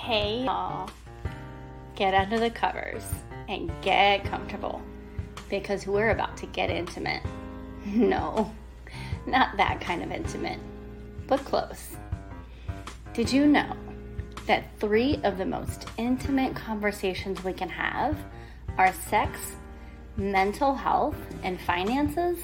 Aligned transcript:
Hey, 0.00 0.44
y'all. 0.44 0.88
Get 1.94 2.14
under 2.14 2.40
the 2.40 2.48
covers 2.48 3.04
and 3.50 3.70
get 3.82 4.24
comfortable 4.24 4.80
because 5.50 5.86
we're 5.86 6.08
about 6.08 6.38
to 6.38 6.46
get 6.46 6.70
intimate. 6.70 7.22
No, 7.84 8.50
not 9.26 9.58
that 9.58 9.82
kind 9.82 10.02
of 10.02 10.10
intimate, 10.10 10.58
but 11.26 11.44
close. 11.44 11.96
Did 13.12 13.30
you 13.30 13.46
know 13.46 13.76
that 14.46 14.64
three 14.80 15.20
of 15.22 15.36
the 15.36 15.44
most 15.44 15.86
intimate 15.98 16.56
conversations 16.56 17.44
we 17.44 17.52
can 17.52 17.68
have 17.68 18.16
are 18.78 18.92
sex, 18.92 19.38
mental 20.16 20.74
health, 20.74 21.16
and 21.42 21.60
finances? 21.60 22.38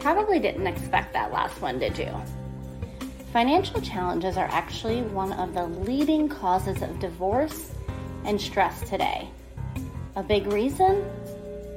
Probably 0.00 0.38
didn't 0.38 0.66
expect 0.66 1.12
that 1.12 1.30
last 1.30 1.60
one, 1.60 1.78
did 1.78 1.98
you? 1.98 2.14
Financial 3.34 3.80
challenges 3.80 4.36
are 4.36 4.46
actually 4.52 5.02
one 5.02 5.32
of 5.32 5.54
the 5.54 5.66
leading 5.66 6.28
causes 6.28 6.82
of 6.82 7.00
divorce 7.00 7.72
and 8.24 8.40
stress 8.40 8.88
today. 8.88 9.28
A 10.14 10.22
big 10.22 10.46
reason? 10.46 11.04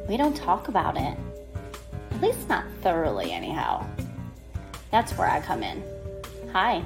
We 0.08 0.18
don't 0.18 0.38
talk 0.38 0.68
about 0.68 0.96
it. 0.98 1.18
At 2.12 2.22
least 2.22 2.48
not 2.48 2.64
thoroughly, 2.84 3.32
anyhow. 3.32 3.88
That's 4.92 5.14
where 5.18 5.28
I 5.28 5.42
come 5.42 5.64
in. 5.64 5.82
Hi, 6.54 6.84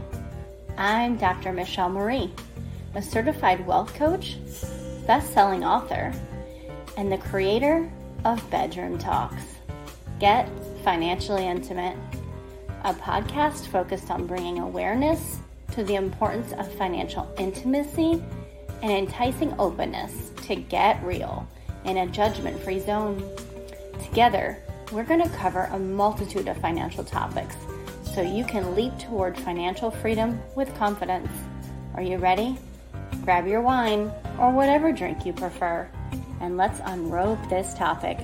I'm 0.78 1.18
Dr. 1.18 1.52
Michelle 1.52 1.90
Marie, 1.90 2.34
a 2.96 3.02
certified 3.02 3.68
wealth 3.68 3.94
coach, 3.94 4.38
best 5.06 5.34
selling 5.34 5.66
author, 5.66 6.14
and 6.96 7.12
the 7.12 7.18
creator 7.18 7.92
of 8.24 8.50
Bedroom 8.50 8.98
Talks. 8.98 9.44
Get 10.18 10.48
financially 10.86 11.46
intimate 11.46 11.98
a 12.84 12.94
podcast 12.94 13.68
focused 13.68 14.10
on 14.10 14.28
bringing 14.28 14.60
awareness 14.60 15.40
to 15.72 15.84
the 15.84 15.96
importance 15.96 16.52
of 16.54 16.72
financial 16.74 17.32
intimacy 17.38 18.24
and 18.82 18.92
enticing 18.92 19.54
openness 19.60 20.32
to 20.48 20.56
get 20.56 21.04
real 21.04 21.48
in 21.86 21.98
a 21.98 22.08
judgment 22.08 22.60
free 22.62 22.80
zone. 22.80 23.24
Together, 24.04 24.58
we're 24.92 25.04
going 25.04 25.22
to 25.22 25.30
cover 25.38 25.70
a 25.72 25.80
multitude 25.80 26.48
of 26.48 26.58
financial 26.58 27.04
topics 27.04 27.56
so 28.04 28.22
you 28.22 28.44
can 28.44 28.76
leap 28.76 28.98
toward 29.00 29.38
financial 29.38 29.92
freedom 29.92 30.42
with 30.56 30.74
confidence. 30.76 31.32
Are 31.94 32.02
you 32.02 32.18
ready? 32.18 32.58
Grab 33.24 33.48
your 33.48 33.62
wine 33.62 34.12
or 34.40 34.52
whatever 34.52 34.92
drink 34.92 35.26
you 35.26 35.34
prefer, 35.34 35.88
and 36.42 36.58
let's 36.58 36.80
unrobe 36.86 37.50
this 37.50 37.74
topic. 37.74 38.18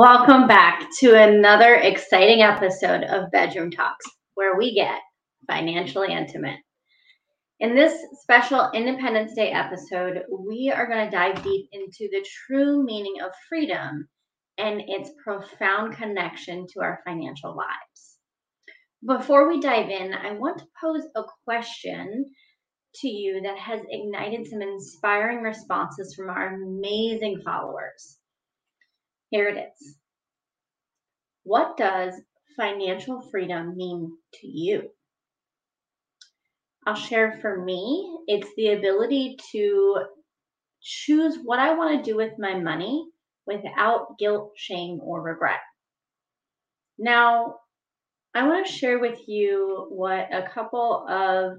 Welcome 0.00 0.46
back 0.46 0.86
to 1.00 1.20
another 1.20 1.74
exciting 1.74 2.40
episode 2.40 3.02
of 3.02 3.32
Bedroom 3.32 3.72
Talks, 3.72 4.06
where 4.34 4.56
we 4.56 4.72
get 4.72 5.00
financially 5.48 6.12
intimate. 6.12 6.60
In 7.58 7.74
this 7.74 8.00
special 8.22 8.70
Independence 8.72 9.34
Day 9.34 9.50
episode, 9.50 10.22
we 10.30 10.72
are 10.72 10.86
going 10.86 11.04
to 11.04 11.10
dive 11.10 11.42
deep 11.42 11.68
into 11.72 12.08
the 12.12 12.24
true 12.46 12.84
meaning 12.84 13.16
of 13.24 13.32
freedom 13.48 14.08
and 14.56 14.80
its 14.86 15.10
profound 15.20 15.96
connection 15.96 16.68
to 16.74 16.80
our 16.80 17.00
financial 17.04 17.56
lives. 17.56 18.18
Before 19.04 19.48
we 19.48 19.58
dive 19.58 19.90
in, 19.90 20.14
I 20.14 20.34
want 20.34 20.58
to 20.58 20.66
pose 20.80 21.08
a 21.16 21.24
question 21.44 22.24
to 23.00 23.08
you 23.08 23.40
that 23.42 23.58
has 23.58 23.80
ignited 23.90 24.46
some 24.46 24.62
inspiring 24.62 25.42
responses 25.42 26.14
from 26.14 26.30
our 26.30 26.54
amazing 26.54 27.40
followers. 27.44 28.17
Here 29.30 29.48
it 29.48 29.58
is. 29.58 29.96
What 31.44 31.76
does 31.76 32.14
financial 32.56 33.20
freedom 33.30 33.76
mean 33.76 34.16
to 34.34 34.46
you? 34.46 34.90
I'll 36.86 36.94
share 36.94 37.38
for 37.42 37.62
me, 37.62 38.18
it's 38.26 38.48
the 38.56 38.68
ability 38.68 39.36
to 39.52 39.96
choose 40.80 41.36
what 41.42 41.58
I 41.58 41.74
want 41.74 42.02
to 42.02 42.10
do 42.10 42.16
with 42.16 42.32
my 42.38 42.58
money 42.58 43.06
without 43.46 44.18
guilt, 44.18 44.52
shame, 44.56 44.98
or 45.02 45.20
regret. 45.20 45.60
Now, 46.98 47.56
I 48.34 48.46
want 48.46 48.66
to 48.66 48.72
share 48.72 48.98
with 48.98 49.20
you 49.26 49.86
what 49.90 50.32
a 50.32 50.48
couple 50.48 51.06
of 51.08 51.58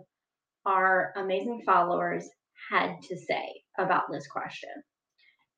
our 0.65 1.13
amazing 1.15 1.61
followers 1.65 2.27
had 2.71 3.01
to 3.03 3.17
say 3.17 3.61
about 3.77 4.03
this 4.11 4.27
question. 4.27 4.69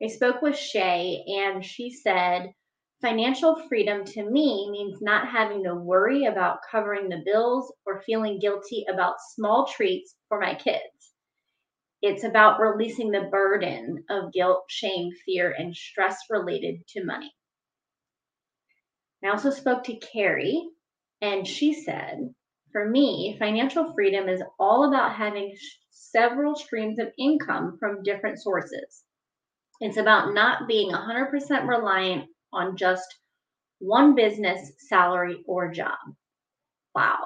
I 0.04 0.08
spoke 0.08 0.42
with 0.42 0.58
Shay, 0.58 1.24
and 1.28 1.64
she 1.64 1.92
said, 1.92 2.56
Financial 3.02 3.56
freedom 3.68 4.04
to 4.06 4.28
me 4.28 4.68
means 4.72 5.00
not 5.00 5.28
having 5.28 5.64
to 5.64 5.76
worry 5.76 6.26
about 6.26 6.64
covering 6.72 7.08
the 7.08 7.22
bills 7.24 7.72
or 7.86 8.02
feeling 8.02 8.40
guilty 8.40 8.84
about 8.92 9.22
small 9.36 9.68
treats 9.68 10.16
for 10.28 10.40
my 10.40 10.56
kids. 10.56 11.14
It's 12.02 12.24
about 12.24 12.60
releasing 12.60 13.12
the 13.12 13.30
burden 13.32 14.04
of 14.10 14.34
guilt, 14.34 14.64
shame, 14.70 15.12
fear, 15.24 15.52
and 15.52 15.76
stress 15.76 16.18
related 16.32 16.88
to 16.90 17.06
money. 17.06 17.36
I 19.24 19.28
also 19.30 19.52
spoke 19.52 19.84
to 19.84 19.98
Carrie, 19.98 20.68
and 21.22 21.48
she 21.48 21.76
said, 21.76 22.34
For 22.72 22.90
me, 22.90 23.36
financial 23.38 23.94
freedom 23.94 24.30
is 24.30 24.42
all 24.60 24.88
about 24.88 25.14
having 25.16 25.56
several 25.92 26.56
streams 26.56 26.98
of 26.98 27.14
income 27.20 27.78
from 27.80 28.02
different 28.02 28.42
sources. 28.42 29.04
It's 29.82 29.98
about 29.98 30.36
not 30.36 30.68
being 30.68 30.92
100% 30.92 31.68
reliant 31.68 32.26
on 32.54 32.78
just 32.78 33.18
one 33.80 34.14
business, 34.14 34.72
salary, 34.78 35.44
or 35.48 35.72
job. 35.72 35.98
Wow. 36.94 37.18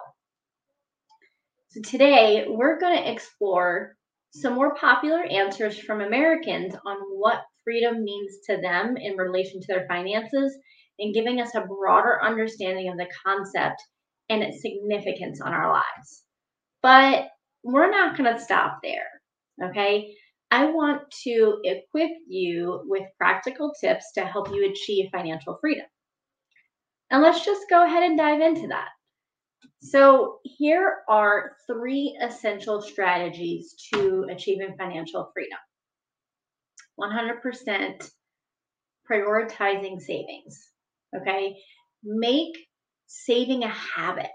So 1.68 1.82
today 1.82 2.46
we're 2.48 2.80
going 2.80 2.98
to 2.98 3.12
explore 3.12 3.98
some 4.32 4.54
more 4.54 4.74
popular 4.76 5.24
answers 5.24 5.78
from 5.78 6.00
Americans 6.00 6.76
on 6.86 6.98
what 7.12 7.44
freedom 7.66 8.06
means 8.06 8.38
to 8.50 8.58
them 8.62 8.96
in 8.96 9.18
relation 9.18 9.60
to 9.60 9.68
their 9.68 9.86
finances 9.90 10.58
and 11.00 11.14
giving 11.14 11.42
us 11.42 11.56
a 11.56 11.66
broader 11.66 12.24
understanding 12.24 12.90
of 12.90 12.98
the 12.98 13.08
concept 13.26 13.84
and 14.30 14.42
its 14.42 14.62
significance 14.62 15.42
on 15.42 15.54
our 15.54 15.74
lives. 15.74 16.24
But 16.82 17.28
we're 17.64 17.92
not 17.92 18.18
going 18.18 18.34
to 18.34 18.42
stop 18.42 18.80
there. 18.82 19.08
Okay. 19.62 20.16
I 20.52 20.66
want 20.66 21.10
to 21.24 21.60
equip 21.64 22.12
you 22.28 22.84
with 22.86 23.04
practical 23.18 23.74
tips 23.80 24.12
to 24.14 24.26
help 24.26 24.50
you 24.52 24.70
achieve 24.70 25.10
financial 25.12 25.58
freedom. 25.60 25.86
And 27.12 27.22
let's 27.22 27.44
just 27.44 27.70
go 27.70 27.86
ahead 27.86 28.04
and 28.04 28.18
dive 28.18 28.42
into 28.42 28.68
that. 28.68 28.90
So, 29.82 30.40
here 30.44 30.98
are 31.10 31.58
three 31.68 32.18
essential 32.22 32.82
strategies 32.82 33.76
to 33.94 34.26
achieving 34.30 34.76
financial 34.78 35.32
freedom 35.34 35.60
100% 37.00 38.10
prioritizing 39.10 40.00
savings. 40.00 40.70
Okay. 41.16 41.56
Make 42.04 42.56
saving 43.08 43.64
a 43.64 43.70
habit 43.70 44.30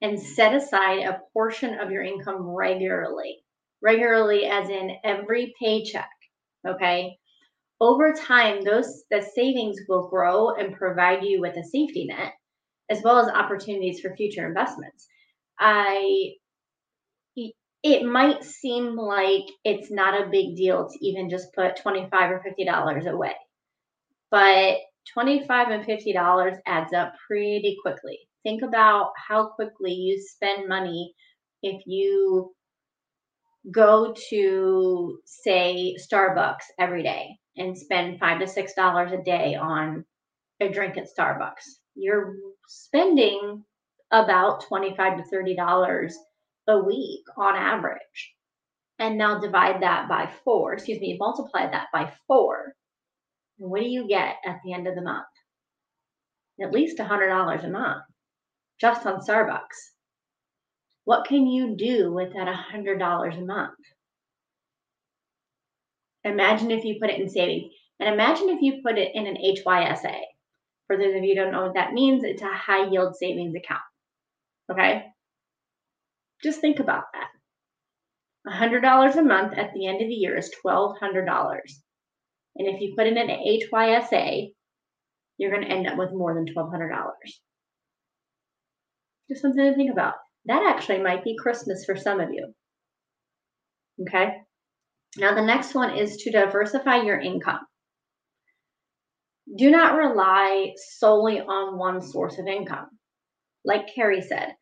and 0.00 0.20
set 0.20 0.54
aside 0.54 1.00
a 1.00 1.20
portion 1.32 1.78
of 1.78 1.90
your 1.90 2.02
income 2.02 2.42
regularly 2.42 3.42
regularly 3.82 4.46
as 4.46 4.68
in 4.68 4.96
every 5.04 5.54
paycheck 5.60 6.10
okay? 6.66 7.16
Over 7.80 8.12
time 8.12 8.62
those 8.64 9.04
the 9.10 9.22
savings 9.22 9.78
will 9.88 10.08
grow 10.08 10.50
and 10.54 10.76
provide 10.76 11.24
you 11.24 11.40
with 11.40 11.56
a 11.56 11.64
safety 11.64 12.06
net 12.06 12.32
as 12.90 13.02
well 13.02 13.18
as 13.18 13.28
opportunities 13.28 14.00
for 14.00 14.16
future 14.16 14.46
investments. 14.46 15.08
I 15.58 16.32
it 17.82 18.04
might 18.04 18.44
seem 18.44 18.96
like 18.96 19.46
it's 19.64 19.90
not 19.90 20.20
a 20.20 20.28
big 20.30 20.56
deal 20.56 20.88
to 20.88 21.06
even 21.06 21.30
just 21.30 21.54
put 21.54 21.76
25 21.76 22.30
or 22.30 22.42
50 22.42 22.64
dollars 22.64 23.06
away 23.06 23.34
but 24.30 24.78
25 25.12 25.68
and 25.68 25.84
50 25.84 26.12
dollars 26.12 26.56
adds 26.66 26.92
up 26.92 27.14
pretty 27.26 27.76
quickly. 27.82 28.18
Think 28.42 28.62
about 28.62 29.12
how 29.16 29.48
quickly 29.48 29.92
you 29.92 30.20
spend 30.20 30.68
money 30.68 31.14
if 31.62 31.82
you 31.86 32.54
go 33.70 34.14
to 34.30 35.18
say 35.24 35.96
Starbucks 36.00 36.64
every 36.78 37.02
day 37.02 37.36
and 37.56 37.76
spend 37.76 38.18
five 38.18 38.40
to 38.40 38.46
six 38.46 38.74
dollars 38.74 39.12
a 39.12 39.22
day 39.22 39.54
on 39.54 40.04
a 40.60 40.68
drink 40.68 40.96
at 40.96 41.08
Starbucks, 41.16 41.78
you're 41.94 42.34
spending 42.68 43.64
about 44.10 44.64
25 44.66 45.18
to 45.18 45.24
30 45.24 45.56
dollars 45.56 46.16
a 46.68 46.78
week 46.78 47.24
on 47.36 47.56
average. 47.56 48.34
And 48.98 49.16
now 49.16 49.40
divide 49.40 49.82
that 49.82 50.08
by 50.08 50.30
four, 50.44 50.74
excuse 50.74 51.00
me, 51.00 51.16
multiply 51.18 51.70
that 51.70 51.86
by 51.92 52.12
four. 52.26 52.74
And 53.58 53.70
what 53.70 53.80
do 53.80 53.88
you 53.88 54.06
get 54.06 54.36
at 54.44 54.58
the 54.64 54.74
end 54.74 54.86
of 54.86 54.94
the 54.94 55.02
month? 55.02 55.24
At 56.60 56.72
least 56.72 56.98
$100 56.98 57.64
a 57.64 57.68
month 57.68 58.02
just 58.78 59.06
on 59.06 59.20
Starbucks. 59.20 59.60
What 61.10 61.26
can 61.26 61.48
you 61.48 61.74
do 61.74 62.12
with 62.12 62.34
that 62.34 62.46
$100 62.46 63.36
a 63.36 63.44
month? 63.44 63.74
Imagine 66.22 66.70
if 66.70 66.84
you 66.84 67.00
put 67.00 67.10
it 67.10 67.18
in 67.18 67.28
savings. 67.28 67.72
And 67.98 68.14
imagine 68.14 68.48
if 68.48 68.62
you 68.62 68.80
put 68.80 68.96
it 68.96 69.10
in 69.12 69.26
an 69.26 69.34
HYSA. 69.34 70.20
For 70.86 70.96
those 70.96 71.16
of 71.16 71.24
you 71.24 71.34
don't 71.34 71.50
know 71.50 71.62
what 71.62 71.74
that 71.74 71.94
means, 71.94 72.22
it's 72.22 72.42
a 72.42 72.46
high 72.46 72.88
yield 72.88 73.16
savings 73.16 73.56
account. 73.56 73.80
Okay? 74.70 75.06
Just 76.44 76.60
think 76.60 76.78
about 76.78 77.06
that. 77.12 77.30
$100 78.48 79.16
a 79.16 79.22
month 79.24 79.58
at 79.58 79.72
the 79.74 79.88
end 79.88 80.00
of 80.00 80.06
the 80.06 80.14
year 80.14 80.38
is 80.38 80.54
$1,200. 80.64 81.22
And 82.54 82.68
if 82.68 82.80
you 82.80 82.94
put 82.96 83.08
it 83.08 83.16
in 83.16 83.28
an 83.28 83.58
HYSA, 83.72 84.52
you're 85.38 85.50
going 85.50 85.64
to 85.64 85.74
end 85.74 85.88
up 85.88 85.98
with 85.98 86.12
more 86.12 86.34
than 86.34 86.46
$1,200. 86.46 87.10
Just 89.28 89.42
something 89.42 89.64
to 89.64 89.74
think 89.74 89.90
about. 89.90 90.14
That 90.46 90.62
actually 90.62 91.02
might 91.02 91.24
be 91.24 91.36
Christmas 91.36 91.84
for 91.84 91.96
some 91.96 92.20
of 92.20 92.30
you. 92.32 92.52
Okay. 94.02 94.36
Now, 95.18 95.34
the 95.34 95.44
next 95.44 95.74
one 95.74 95.96
is 95.96 96.16
to 96.18 96.30
diversify 96.30 97.02
your 97.02 97.20
income. 97.20 97.60
Do 99.56 99.70
not 99.70 99.96
rely 99.98 100.72
solely 100.76 101.40
on 101.40 101.76
one 101.76 102.00
source 102.00 102.38
of 102.38 102.46
income. 102.46 102.86
Like 103.64 103.92
Carrie 103.92 104.22
said, 104.22 104.54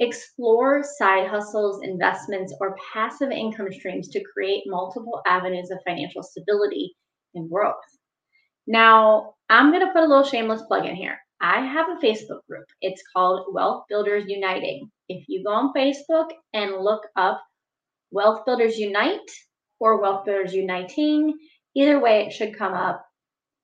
explore 0.00 0.82
side 0.82 1.28
hustles, 1.28 1.82
investments, 1.84 2.52
or 2.60 2.76
passive 2.92 3.30
income 3.30 3.72
streams 3.72 4.08
to 4.08 4.24
create 4.34 4.64
multiple 4.66 5.22
avenues 5.26 5.70
of 5.70 5.78
financial 5.86 6.22
stability 6.22 6.94
and 7.34 7.48
growth. 7.48 7.76
Now, 8.66 9.34
I'm 9.48 9.70
going 9.70 9.86
to 9.86 9.92
put 9.92 10.02
a 10.02 10.06
little 10.06 10.24
shameless 10.24 10.62
plug 10.62 10.86
in 10.86 10.96
here. 10.96 11.18
I 11.42 11.66
have 11.66 11.88
a 11.88 12.00
Facebook 12.00 12.46
group. 12.48 12.66
It's 12.80 13.02
called 13.14 13.52
Wealth 13.52 13.86
Builders 13.88 14.26
Uniting. 14.28 14.88
If 15.08 15.24
you 15.26 15.42
go 15.42 15.50
on 15.50 15.72
Facebook 15.76 16.28
and 16.54 16.76
look 16.80 17.02
up 17.16 17.42
Wealth 18.12 18.44
Builders 18.46 18.78
Unite 18.78 19.18
or 19.80 20.00
Wealth 20.00 20.24
Builders 20.24 20.54
Uniting, 20.54 21.36
either 21.74 21.98
way, 21.98 22.26
it 22.26 22.32
should 22.32 22.56
come 22.56 22.74
up. 22.74 23.04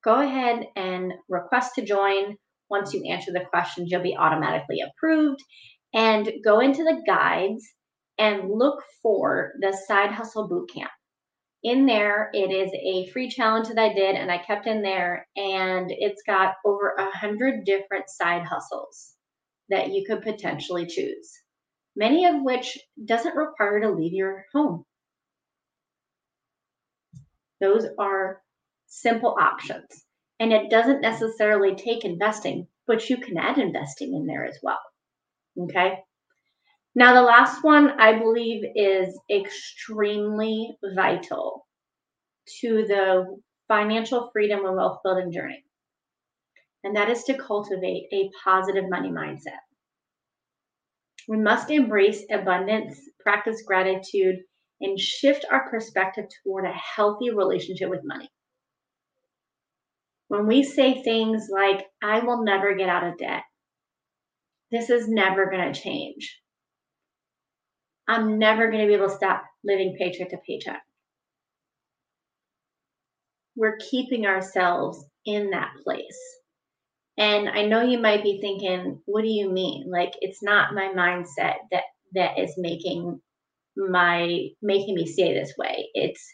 Go 0.03 0.15
ahead 0.15 0.65
and 0.75 1.13
request 1.29 1.75
to 1.75 1.85
join. 1.85 2.35
Once 2.69 2.93
you 2.93 3.05
answer 3.09 3.31
the 3.31 3.45
questions, 3.49 3.89
you'll 3.89 4.03
be 4.03 4.17
automatically 4.17 4.81
approved. 4.81 5.39
And 5.93 6.29
go 6.43 6.59
into 6.59 6.83
the 6.83 7.01
guides 7.07 7.65
and 8.17 8.49
look 8.51 8.83
for 9.01 9.53
the 9.61 9.71
Side 9.87 10.11
Hustle 10.11 10.49
Bootcamp 10.49 10.89
in 11.63 11.85
there 11.85 12.29
it 12.33 12.51
is 12.51 12.71
a 12.73 13.11
free 13.11 13.29
challenge 13.29 13.67
that 13.67 13.77
i 13.77 13.93
did 13.93 14.15
and 14.15 14.31
i 14.31 14.37
kept 14.37 14.65
in 14.65 14.81
there 14.81 15.27
and 15.35 15.91
it's 15.91 16.21
got 16.25 16.55
over 16.65 16.95
a 16.97 17.17
hundred 17.17 17.65
different 17.65 18.09
side 18.09 18.43
hustles 18.43 19.13
that 19.69 19.89
you 19.91 20.05
could 20.07 20.21
potentially 20.21 20.85
choose 20.85 21.31
many 21.99 22.25
of 22.25 22.41
which 22.41 22.79
doesn't 23.03 23.35
require 23.35 23.81
to 23.81 23.91
leave 23.91 24.13
your 24.13 24.45
home. 24.53 24.85
Those 27.59 27.85
are 27.99 28.41
simple 28.87 29.35
options 29.39 30.05
and 30.39 30.53
it 30.53 30.69
doesn't 30.71 31.01
necessarily 31.01 31.75
take 31.75 32.05
investing 32.05 32.67
but 32.87 33.07
you 33.07 33.17
can 33.17 33.37
add 33.37 33.59
investing 33.59 34.15
in 34.15 34.25
there 34.25 34.45
as 34.45 34.57
well 34.63 34.79
okay 35.61 35.99
now, 36.99 37.13
the 37.13 37.21
last 37.21 37.63
one 37.63 37.91
I 37.97 38.19
believe 38.19 38.61
is 38.75 39.17
extremely 39.31 40.75
vital 40.93 41.65
to 42.59 42.85
the 42.85 43.37
financial 43.69 44.29
freedom 44.33 44.65
and 44.65 44.75
wealth 44.75 44.99
building 45.01 45.31
journey, 45.31 45.63
and 46.83 46.97
that 46.97 47.09
is 47.09 47.23
to 47.23 47.37
cultivate 47.37 48.09
a 48.11 48.29
positive 48.43 48.89
money 48.89 49.11
mindset. 49.11 49.61
We 51.29 51.37
must 51.37 51.71
embrace 51.71 52.25
abundance, 52.29 52.99
practice 53.21 53.61
gratitude, 53.65 54.39
and 54.81 54.99
shift 54.99 55.45
our 55.49 55.69
perspective 55.69 56.25
toward 56.43 56.65
a 56.65 56.73
healthy 56.73 57.29
relationship 57.29 57.89
with 57.89 58.01
money. 58.03 58.29
When 60.27 60.47
we 60.47 60.63
say 60.63 61.01
things 61.01 61.47
like, 61.49 61.85
I 62.03 62.19
will 62.25 62.43
never 62.43 62.75
get 62.75 62.89
out 62.89 63.07
of 63.07 63.17
debt, 63.17 63.43
this 64.69 64.89
is 64.89 65.07
never 65.07 65.49
going 65.49 65.71
to 65.71 65.81
change 65.81 66.41
I'm 68.09 68.39
never 68.39 68.71
going 68.71 68.81
to 68.81 68.87
be 68.87 68.95
able 68.95 69.07
to 69.07 69.15
stop 69.15 69.43
living 69.63 69.95
paycheck 69.97 70.31
to 70.31 70.37
paycheck. 70.37 70.81
We're 73.55 73.77
keeping 73.77 74.25
ourselves 74.25 75.05
in 75.25 75.51
that 75.51 75.69
place. 75.83 76.19
And 77.19 77.47
I 77.47 77.65
know 77.67 77.83
you 77.83 77.99
might 77.99 78.23
be 78.23 78.41
thinking, 78.41 79.01
what 79.05 79.21
do 79.21 79.27
you 79.29 79.51
mean? 79.51 79.91
Like 79.91 80.13
it's 80.21 80.41
not 80.41 80.73
my 80.73 80.91
mindset 80.95 81.55
that 81.71 81.83
that 82.15 82.39
is 82.39 82.55
making 82.57 83.21
my 83.77 84.47
making 84.61 84.95
me 84.95 85.05
stay 85.05 85.33
this 85.33 85.53
way. 85.55 85.89
It's 85.93 86.25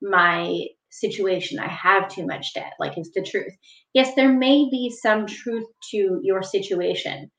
my 0.00 0.64
situation. 0.90 1.58
I 1.58 1.68
have 1.68 2.08
too 2.08 2.26
much 2.26 2.54
debt. 2.54 2.72
Like 2.80 2.96
it's 2.96 3.10
the 3.14 3.22
truth. 3.22 3.52
Yes, 3.92 4.14
there 4.14 4.32
may 4.32 4.68
be 4.70 4.90
some 5.02 5.26
truth 5.26 5.66
to 5.90 6.20
your 6.22 6.42
situation, 6.42 7.30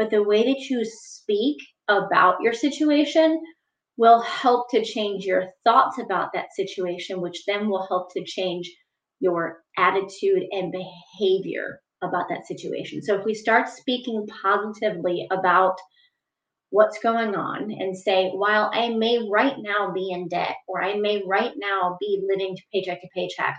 but 0.00 0.08
the 0.08 0.22
way 0.22 0.42
that 0.44 0.70
you 0.70 0.82
speak 0.82 1.58
about 1.86 2.36
your 2.40 2.54
situation 2.54 3.38
will 3.98 4.22
help 4.22 4.70
to 4.70 4.82
change 4.82 5.26
your 5.26 5.48
thoughts 5.62 5.98
about 5.98 6.30
that 6.32 6.46
situation, 6.56 7.20
which 7.20 7.44
then 7.46 7.68
will 7.68 7.86
help 7.86 8.10
to 8.14 8.24
change 8.24 8.66
your 9.20 9.58
attitude 9.76 10.44
and 10.52 10.72
behavior 10.72 11.80
about 12.02 12.24
that 12.30 12.46
situation. 12.46 13.02
So 13.02 13.18
if 13.18 13.26
we 13.26 13.34
start 13.34 13.68
speaking 13.68 14.26
positively 14.42 15.28
about 15.30 15.76
what's 16.70 16.98
going 17.00 17.34
on 17.34 17.70
and 17.70 17.94
say, 17.94 18.30
while 18.30 18.70
I 18.72 18.88
may 18.94 19.18
right 19.30 19.56
now 19.58 19.92
be 19.92 20.12
in 20.12 20.28
debt 20.28 20.56
or 20.66 20.82
I 20.82 20.94
may 20.94 21.22
right 21.26 21.52
now 21.58 21.98
be 22.00 22.22
living 22.26 22.56
paycheck 22.72 23.02
to 23.02 23.08
paycheck, 23.14 23.54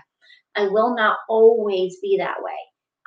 I 0.56 0.64
will 0.64 0.96
not 0.96 1.18
always 1.28 1.98
be 2.02 2.16
that 2.18 2.42
way. 2.42 2.50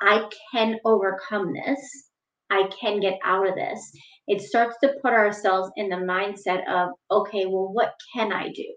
I 0.00 0.26
can 0.54 0.78
overcome 0.86 1.52
this. 1.52 2.05
I 2.50 2.68
can 2.80 3.00
get 3.00 3.18
out 3.24 3.48
of 3.48 3.54
this 3.54 3.92
it 4.26 4.42
starts 4.42 4.76
to 4.82 4.94
put 5.02 5.12
ourselves 5.12 5.70
in 5.76 5.88
the 5.88 5.96
mindset 5.96 6.68
of, 6.68 6.90
okay, 7.10 7.46
well, 7.46 7.72
what 7.72 7.94
can 8.12 8.32
I 8.32 8.48
do? 8.48 8.74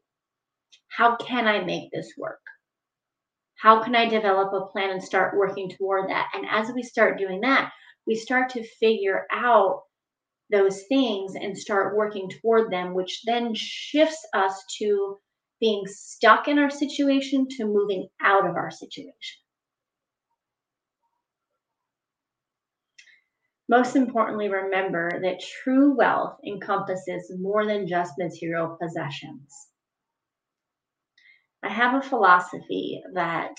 How 0.89 1.15
can 1.15 1.47
I 1.47 1.63
make 1.63 1.91
this 1.91 2.13
work? 2.17 2.39
How 3.55 3.83
can 3.83 3.95
I 3.95 4.07
develop 4.07 4.53
a 4.53 4.67
plan 4.67 4.91
and 4.91 5.03
start 5.03 5.37
working 5.37 5.69
toward 5.69 6.09
that? 6.09 6.29
And 6.33 6.45
as 6.49 6.71
we 6.73 6.83
start 6.83 7.17
doing 7.17 7.41
that, 7.41 7.71
we 8.05 8.15
start 8.15 8.49
to 8.51 8.67
figure 8.79 9.25
out 9.31 9.81
those 10.51 10.83
things 10.87 11.35
and 11.35 11.57
start 11.57 11.95
working 11.95 12.29
toward 12.29 12.71
them, 12.71 12.93
which 12.93 13.21
then 13.25 13.53
shifts 13.55 14.25
us 14.33 14.63
to 14.79 15.17
being 15.59 15.83
stuck 15.87 16.47
in 16.47 16.57
our 16.57 16.69
situation 16.69 17.47
to 17.49 17.65
moving 17.65 18.07
out 18.21 18.47
of 18.47 18.55
our 18.55 18.71
situation. 18.71 19.41
Most 23.69 23.95
importantly, 23.95 24.49
remember 24.49 25.11
that 25.21 25.39
true 25.39 25.95
wealth 25.95 26.39
encompasses 26.43 27.31
more 27.39 27.67
than 27.67 27.87
just 27.87 28.17
material 28.17 28.75
possessions. 28.81 29.67
I 31.61 31.69
have 31.69 31.93
a 31.93 32.01
philosophy 32.01 33.03
that 33.13 33.51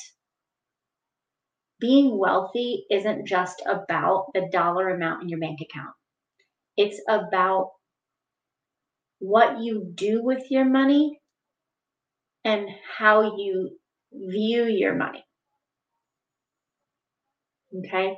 being 1.78 2.18
wealthy 2.18 2.87
isn't 2.90 3.28
just 3.28 3.62
about 3.66 4.26
the 4.35 4.49
dollar 4.50 4.88
amount 4.88 5.23
in 5.23 5.28
your 5.28 5.38
bank 5.38 5.61
account. 5.61 5.94
It's 6.76 7.00
about 7.08 7.70
what 9.20 9.61
you 9.61 9.92
do 9.94 10.25
with 10.25 10.50
your 10.50 10.64
money 10.64 11.20
and 12.44 12.68
how 12.99 13.37
you 13.37 13.78
view 14.12 14.64
your 14.64 14.96
money. 14.96 15.25
Okay? 17.78 18.16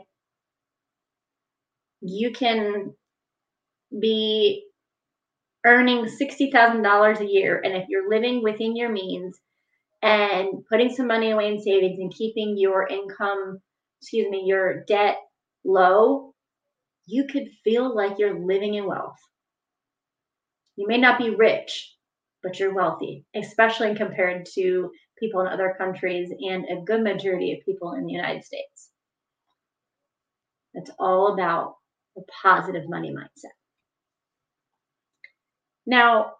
You 2.03 2.33
can 2.33 2.93
be 4.01 4.65
earning 5.65 6.07
$60,000 6.07 7.21
a 7.21 7.27
year. 7.27 7.61
And 7.65 7.75
if 7.75 7.89
you're 7.89 8.11
living 8.11 8.43
within 8.43 8.77
your 8.77 8.91
means 8.91 9.39
and 10.03 10.65
putting 10.69 10.93
some 10.93 11.07
money 11.07 11.31
away 11.31 11.49
in 11.49 11.61
savings 11.61 12.01
and 12.01 12.13
keeping 12.13 12.57
your 12.59 12.89
income, 12.89 13.61
excuse 14.01 14.29
me, 14.29 14.45
your 14.47 14.85
debt 14.85 15.17
low, 15.65 16.35
you 17.07 17.27
could 17.31 17.49
feel 17.63 17.95
like 17.95 18.19
you're 18.19 18.45
living 18.45 18.75
in 18.75 18.87
wealth. 18.87 19.19
You 20.77 20.89
may 20.89 20.99
not 20.99 21.19
be 21.19 21.31
rich, 21.31 21.95
but 22.43 22.59
you're 22.59 22.75
wealthy, 22.75 23.25
especially 23.37 23.95
compared 23.95 24.47
to 24.55 24.91
people 25.19 25.43
in 25.43 25.47
other 25.47 25.77
countries 25.79 26.33
and 26.41 26.65
a 26.65 26.83
good 26.85 27.03
majority 27.03 27.53
of 27.53 27.65
people 27.65 27.93
in 27.93 28.07
the 28.07 28.13
United 28.13 28.45
States. 28.45 28.91
It's 30.75 30.91
all 30.99 31.35
about 31.35 31.75
a 32.17 32.21
positive 32.43 32.89
money 32.89 33.13
mindset. 33.13 33.53
Now, 35.87 36.35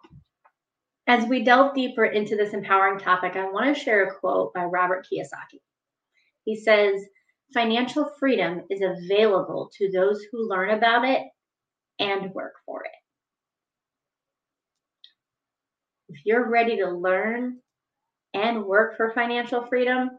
as 1.07 1.25
we 1.27 1.43
delve 1.43 1.75
deeper 1.75 2.05
into 2.05 2.35
this 2.35 2.53
empowering 2.53 2.99
topic, 2.99 3.35
I 3.35 3.49
want 3.49 3.75
to 3.75 3.81
share 3.81 4.05
a 4.05 4.15
quote 4.15 4.53
by 4.53 4.63
Robert 4.63 5.05
Kiyosaki. 5.05 5.59
He 6.45 6.55
says, 6.55 7.01
Financial 7.53 8.09
freedom 8.19 8.63
is 8.69 8.81
available 8.81 9.69
to 9.77 9.91
those 9.91 10.23
who 10.31 10.49
learn 10.49 10.71
about 10.71 11.05
it 11.05 11.21
and 11.99 12.33
work 12.33 12.53
for 12.65 12.83
it. 12.83 12.91
If 16.09 16.25
you're 16.25 16.49
ready 16.49 16.77
to 16.77 16.89
learn 16.89 17.59
and 18.33 18.65
work 18.65 18.97
for 18.97 19.11
financial 19.13 19.65
freedom, 19.65 20.09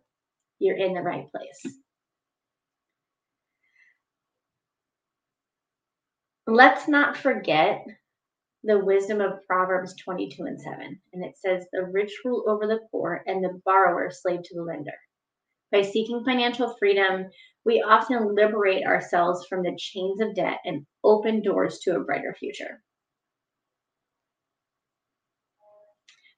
you're 0.60 0.76
in 0.76 0.94
the 0.94 1.00
right 1.00 1.28
place. 1.30 1.74
Let's 6.46 6.88
not 6.88 7.16
forget 7.16 7.86
the 8.64 8.78
wisdom 8.78 9.20
of 9.20 9.46
Proverbs 9.46 9.94
22 10.02 10.44
and 10.44 10.60
7. 10.60 11.00
And 11.12 11.24
it 11.24 11.36
says, 11.36 11.66
The 11.72 11.84
rich 11.84 12.12
rule 12.24 12.44
over 12.48 12.66
the 12.66 12.80
poor, 12.90 13.22
and 13.26 13.44
the 13.44 13.60
borrower 13.64 14.10
slave 14.10 14.42
to 14.42 14.54
the 14.54 14.62
lender. 14.62 14.98
By 15.70 15.82
seeking 15.82 16.24
financial 16.24 16.74
freedom, 16.78 17.26
we 17.64 17.82
often 17.82 18.34
liberate 18.34 18.86
ourselves 18.86 19.46
from 19.46 19.62
the 19.62 19.76
chains 19.78 20.20
of 20.20 20.34
debt 20.34 20.60
and 20.64 20.86
open 21.02 21.42
doors 21.42 21.80
to 21.80 21.96
a 21.96 22.00
brighter 22.00 22.34
future. 22.38 22.82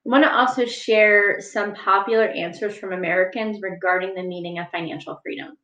I 0.06 0.08
want 0.08 0.24
to 0.24 0.32
also 0.32 0.66
share 0.66 1.40
some 1.40 1.74
popular 1.74 2.28
answers 2.28 2.76
from 2.76 2.92
Americans 2.92 3.58
regarding 3.60 4.14
the 4.14 4.22
meaning 4.22 4.58
of 4.58 4.70
financial 4.70 5.18
freedom. 5.22 5.56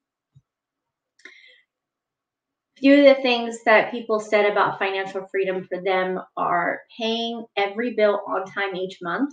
Few 2.79 2.99
of 3.07 3.17
the 3.17 3.23
things 3.23 3.62
that 3.64 3.91
people 3.91 4.19
said 4.19 4.50
about 4.50 4.79
financial 4.79 5.26
freedom 5.31 5.64
for 5.64 5.83
them 5.83 6.19
are 6.37 6.81
paying 6.99 7.45
every 7.57 7.95
bill 7.95 8.23
on 8.26 8.47
time 8.47 8.75
each 8.75 8.99
month, 9.02 9.33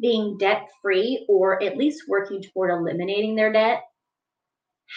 being 0.00 0.38
debt 0.38 0.68
free 0.80 1.26
or 1.28 1.62
at 1.62 1.76
least 1.76 2.04
working 2.08 2.42
toward 2.42 2.70
eliminating 2.70 3.34
their 3.34 3.52
debt, 3.52 3.82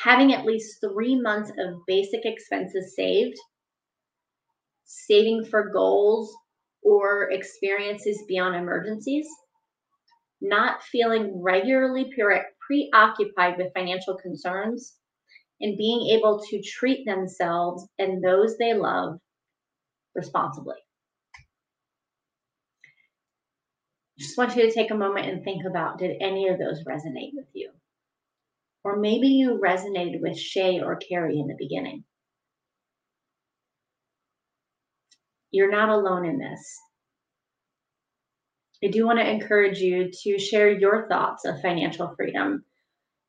having 0.03 0.31
at 0.33 0.45
least 0.45 0.79
three 0.79 1.19
months 1.19 1.51
of 1.57 1.79
basic 1.87 2.25
expenses 2.25 2.95
saved, 2.95 3.37
saving 4.85 5.43
for 5.45 5.71
goals 5.71 6.33
or 6.83 7.31
experiences 7.31 8.23
beyond 8.27 8.55
emergencies, 8.55 9.27
not 10.39 10.83
feeling 10.83 11.41
regularly 11.41 12.13
preoccupied 12.15 13.57
with 13.57 13.73
financial 13.73 14.15
concerns, 14.15 14.98
and 15.61 15.77
being 15.77 16.09
able 16.17 16.43
to 16.49 16.61
treat 16.61 17.05
themselves 17.05 17.87
and 17.97 18.23
those 18.23 18.57
they 18.57 18.73
love 18.73 19.19
responsibly. 20.15 20.77
Just 24.17 24.37
want 24.37 24.55
you 24.55 24.63
to 24.63 24.73
take 24.73 24.91
a 24.91 24.95
moment 24.95 25.27
and 25.27 25.43
think 25.43 25.65
about 25.65 25.97
did 25.97 26.17
any 26.21 26.49
of 26.49 26.59
those 26.59 26.83
resonate 26.83 27.31
with 27.33 27.47
you? 27.53 27.71
Or 28.83 28.97
maybe 28.97 29.27
you 29.27 29.59
resonated 29.63 30.21
with 30.21 30.37
Shay 30.37 30.81
or 30.81 30.97
Carrie 30.97 31.39
in 31.39 31.47
the 31.47 31.55
beginning. 31.57 32.03
You're 35.51 35.71
not 35.71 35.89
alone 35.89 36.25
in 36.25 36.37
this. 36.37 36.79
I 38.83 38.87
do 38.87 39.05
want 39.05 39.19
to 39.19 39.29
encourage 39.29 39.79
you 39.79 40.09
to 40.23 40.39
share 40.39 40.71
your 40.71 41.07
thoughts 41.07 41.45
of 41.45 41.61
financial 41.61 42.13
freedom 42.15 42.63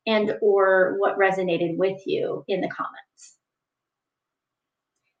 and 0.05 0.33
or 0.41 0.95
what 0.97 1.17
resonated 1.17 1.77
with 1.77 2.01
you 2.05 2.43
in 2.47 2.61
the 2.61 2.69
comments. 2.69 3.37